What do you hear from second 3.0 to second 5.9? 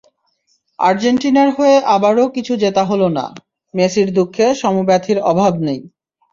না, মেসির দুঃখে সমব্যথীর অভাব নেই।